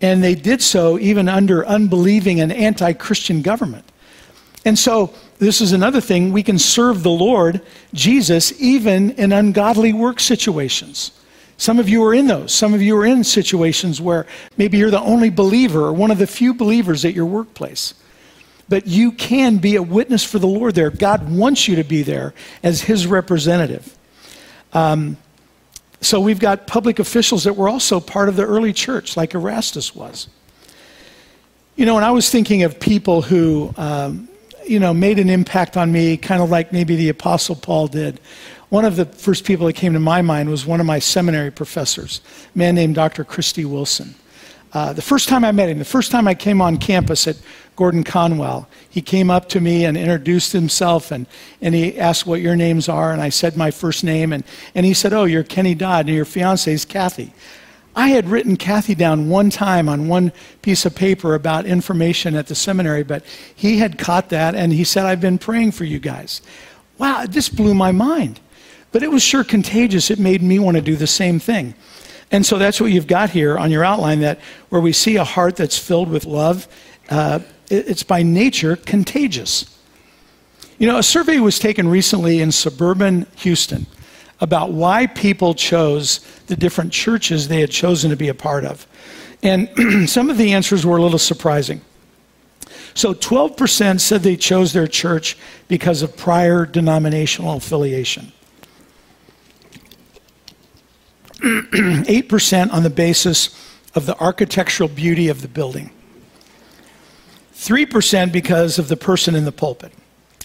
[0.00, 3.84] And they did so even under unbelieving and anti Christian government.
[4.64, 7.62] And so, this is another thing we can serve the Lord
[7.94, 11.12] Jesus even in ungodly work situations.
[11.60, 12.54] Some of you are in those.
[12.54, 16.16] Some of you are in situations where maybe you're the only believer or one of
[16.16, 17.92] the few believers at your workplace.
[18.70, 20.88] But you can be a witness for the Lord there.
[20.88, 22.32] God wants you to be there
[22.62, 23.94] as His representative.
[24.72, 25.18] Um,
[26.00, 29.94] so we've got public officials that were also part of the early church, like Erastus
[29.94, 30.28] was.
[31.76, 34.30] You know, and I was thinking of people who um,
[34.64, 38.20] you know, made an impact on me, kind of like maybe the Apostle Paul did.
[38.70, 41.50] One of the first people that came to my mind was one of my seminary
[41.50, 42.20] professors,
[42.54, 43.24] a man named Dr.
[43.24, 44.14] Christy Wilson.
[44.72, 47.36] Uh, the first time I met him, the first time I came on campus at
[47.74, 51.26] Gordon Conwell, he came up to me and introduced himself and,
[51.60, 53.12] and he asked what your names are.
[53.12, 54.32] And I said my first name.
[54.32, 54.44] And,
[54.76, 57.32] and he said, Oh, you're Kenny Dodd and your fiance is Kathy.
[57.96, 60.30] I had written Kathy down one time on one
[60.62, 64.84] piece of paper about information at the seminary, but he had caught that and he
[64.84, 66.40] said, I've been praying for you guys.
[66.98, 68.38] Wow, this blew my mind.
[68.92, 70.10] But it was sure contagious.
[70.10, 71.74] It made me want to do the same thing.
[72.30, 74.38] And so that's what you've got here on your outline that
[74.68, 76.68] where we see a heart that's filled with love,
[77.08, 79.76] uh, it's by nature contagious.
[80.78, 83.86] You know, a survey was taken recently in suburban Houston
[84.40, 88.86] about why people chose the different churches they had chosen to be a part of.
[89.42, 91.82] And some of the answers were a little surprising.
[92.94, 95.36] So 12% said they chose their church
[95.68, 98.32] because of prior denominational affiliation.
[101.42, 105.90] 8% on the basis of the architectural beauty of the building.
[107.54, 109.92] 3% because of the person in the pulpit.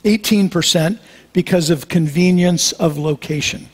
[0.04, 1.00] 18%
[1.34, 3.70] because of convenience of location.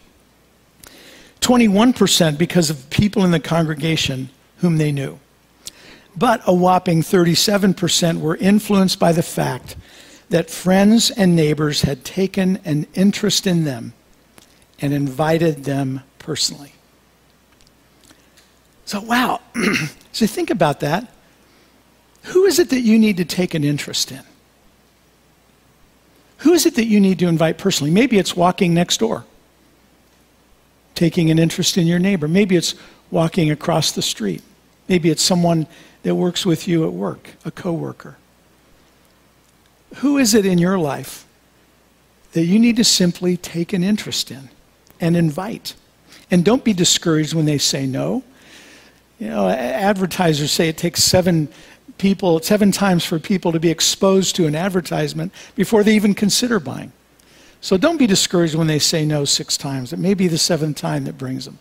[1.41, 5.19] 21% because of people in the congregation whom they knew.
[6.15, 9.75] But a whopping 37% were influenced by the fact
[10.29, 13.93] that friends and neighbors had taken an interest in them
[14.79, 16.73] and invited them personally.
[18.85, 19.41] So, wow.
[20.11, 21.11] so, think about that.
[22.23, 24.21] Who is it that you need to take an interest in?
[26.39, 27.91] Who is it that you need to invite personally?
[27.91, 29.25] Maybe it's walking next door
[31.01, 32.27] taking an interest in your neighbor.
[32.27, 32.75] Maybe it's
[33.09, 34.43] walking across the street.
[34.87, 35.65] Maybe it's someone
[36.03, 38.17] that works with you at work, a coworker.
[39.95, 41.25] Who is it in your life
[42.33, 44.49] that you need to simply take an interest in
[44.99, 45.73] and invite?
[46.29, 48.23] And don't be discouraged when they say no.
[49.21, 51.47] You know, advertisers say it takes seven
[51.99, 56.59] people, seven times for people to be exposed to an advertisement before they even consider
[56.59, 56.91] buying.
[57.61, 59.93] So don't be discouraged when they say no six times.
[59.93, 61.59] It may be the seventh time that brings them.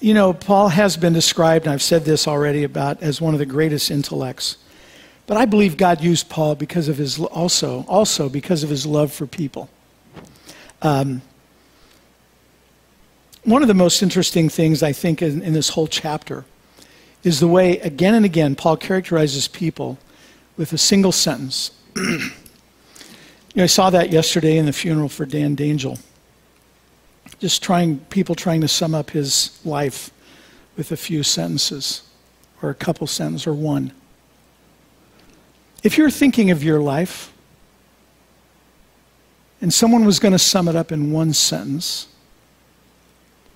[0.00, 3.38] You know, Paul has been described, and I've said this already, about as one of
[3.38, 4.56] the greatest intellects.
[5.28, 9.12] But I believe God used Paul because of his also also because of his love
[9.12, 9.70] for people.
[10.82, 11.22] Um,
[13.44, 16.44] one of the most interesting things I think in, in this whole chapter
[17.24, 19.98] is the way again and again Paul characterizes people
[20.56, 21.72] with a single sentence
[23.54, 26.00] you know, I saw that yesterday in the funeral for Dan Dangel.
[27.38, 30.10] Just trying, people trying to sum up his life
[30.76, 32.02] with a few sentences,
[32.62, 33.92] or a couple sentences, or one.
[35.82, 37.30] If you're thinking of your life,
[39.60, 42.06] and someone was going to sum it up in one sentence,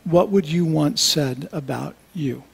[0.07, 2.45] what would you want said about you?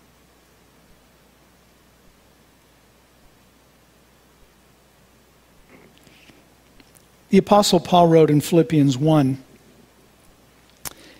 [7.28, 9.42] The Apostle Paul wrote in Philippians 1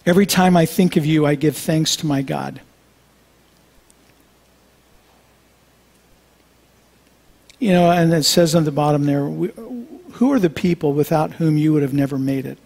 [0.05, 2.61] Every time I think of you, I give thanks to my God.
[7.61, 11.57] You know, and it says on the bottom there, who are the people without whom
[11.57, 12.59] you would have never made it?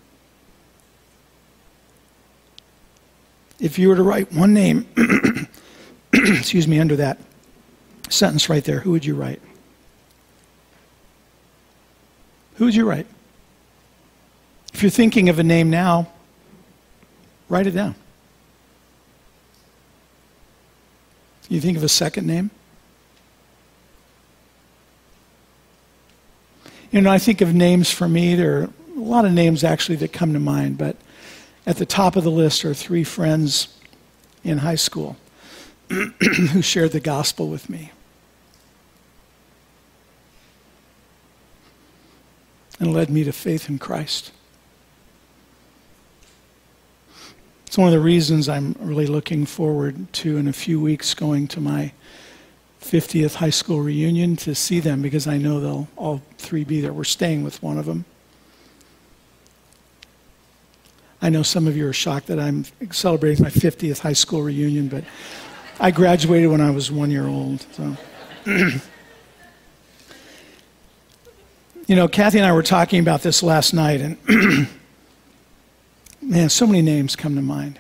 [3.59, 4.87] If you were to write one name,
[6.13, 7.19] excuse me, under that
[8.09, 9.41] sentence right there, who would you write?
[12.57, 13.07] Who would you write?
[14.73, 16.09] If you're thinking of a name now,
[17.49, 17.95] Write it down.
[21.49, 22.51] You think of a second name?
[26.91, 28.35] You know, I think of names for me.
[28.35, 30.97] There are a lot of names actually that come to mind, but
[31.67, 33.69] at the top of the list are three friends
[34.45, 35.17] in high school
[35.89, 37.91] who shared the gospel with me.
[42.79, 44.33] And led me to faith in Christ.
[47.67, 51.49] It's one of the reasons I'm really looking forward to, in a few weeks, going
[51.49, 51.93] to my
[52.81, 56.93] 50th high school reunion to see them because I know they'll all three be there.
[56.93, 58.05] We're staying with one of them.
[61.23, 64.89] I know some of you are shocked that I'm celebrating my 50th high school reunion,
[64.89, 65.05] but
[65.81, 67.67] I graduated when I was one year old.
[67.73, 67.97] So.
[71.87, 74.19] you know, Kathy and I were talking about this last night, and
[76.23, 77.79] man, so many names come to mind.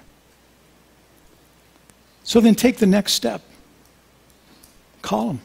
[2.24, 3.42] So then take the next step.
[5.02, 5.40] Call them.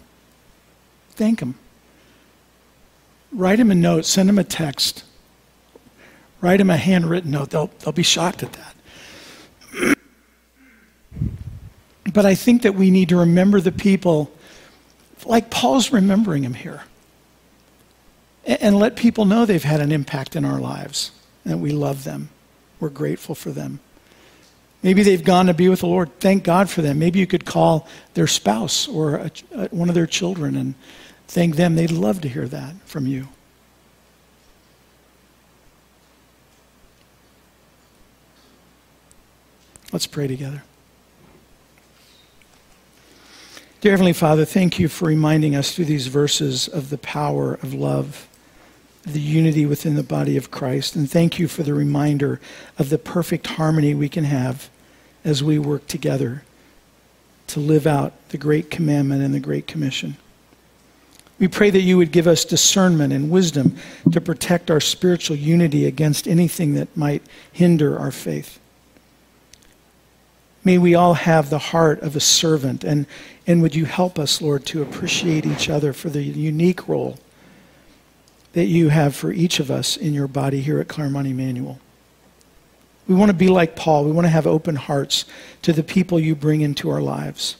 [1.11, 1.55] Thank them.
[3.31, 5.03] Write them a note, send them a text.
[6.41, 7.51] Write them a handwritten note.
[7.51, 9.97] They'll, they'll be shocked at that.
[12.13, 14.31] but I think that we need to remember the people
[15.25, 16.83] like Paul's remembering them here.
[18.45, 21.11] And, and let people know they've had an impact in our lives
[21.43, 22.29] and that we love them.
[22.79, 23.79] We're grateful for them.
[24.83, 26.19] Maybe they've gone to be with the Lord.
[26.19, 26.97] Thank God for them.
[26.97, 30.73] Maybe you could call their spouse or a, a, one of their children and
[31.27, 31.75] thank them.
[31.75, 33.27] They'd love to hear that from you.
[39.91, 40.63] Let's pray together.
[43.81, 47.73] Dear Heavenly Father, thank you for reminding us through these verses of the power of
[47.73, 48.27] love,
[49.03, 50.95] the unity within the body of Christ.
[50.95, 52.39] And thank you for the reminder
[52.77, 54.69] of the perfect harmony we can have
[55.25, 56.43] as we work together
[57.47, 60.15] to live out the great commandment and the great commission.
[61.37, 63.75] We pray that you would give us discernment and wisdom
[64.11, 68.60] to protect our spiritual unity against anything that might hinder our faith.
[70.63, 73.07] May we all have the heart of a servant, and,
[73.47, 77.17] and would you help us, Lord, to appreciate each other for the unique role
[78.53, 81.79] that you have for each of us in your body here at Claremont Emmanuel.
[83.07, 84.05] We want to be like Paul.
[84.05, 85.25] We want to have open hearts
[85.63, 87.55] to the people you bring into our lives.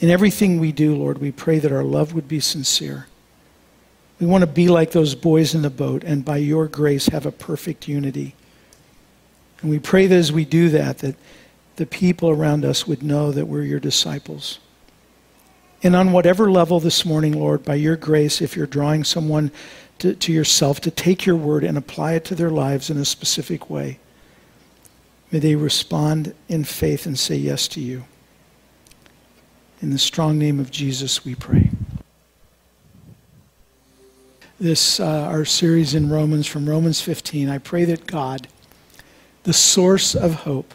[0.00, 3.06] In everything we do, Lord, we pray that our love would be sincere.
[4.20, 7.26] We want to be like those boys in the boat and by your grace have
[7.26, 8.34] a perfect unity.
[9.60, 11.16] And we pray that as we do that, that
[11.78, 14.58] the people around us would know that we're your disciples.
[15.80, 19.52] And on whatever level this morning, Lord, by your grace, if you're drawing someone
[20.00, 23.04] to, to, yourself, to take your word and apply it to their lives in a
[23.04, 24.00] specific way,
[25.30, 28.04] may they respond in faith and say yes to you.
[29.80, 31.70] In the strong name of Jesus, we pray.
[34.58, 38.48] This, uh, our series in Romans, from Romans 15, I pray that God,
[39.44, 40.74] the source of hope,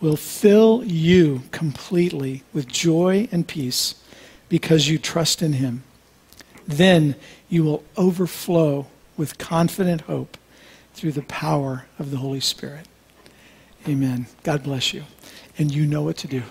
[0.00, 3.94] will fill you completely with joy and peace
[4.48, 5.82] because you trust in Him.
[6.66, 7.14] Then
[7.48, 8.86] you will overflow
[9.16, 10.36] with confident hope
[10.94, 12.86] through the power of the Holy Spirit.
[13.86, 14.26] Amen.
[14.42, 15.04] God bless you.
[15.58, 16.42] And you know what to do.